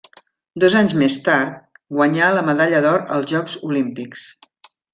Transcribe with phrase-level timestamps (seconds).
[0.61, 1.59] Dos anys més tard
[1.99, 4.29] guanyà la medalla d'or als Jocs Olímpics.